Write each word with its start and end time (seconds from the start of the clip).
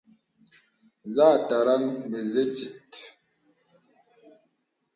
Zə 1.13 1.21
à 1.25 1.29
aterə̀ŋ 1.35 1.83
mə̀zə 2.09 2.43
tìt. 2.55 2.93